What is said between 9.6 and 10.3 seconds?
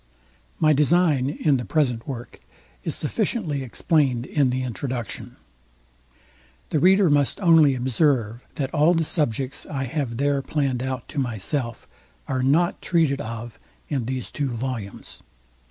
I have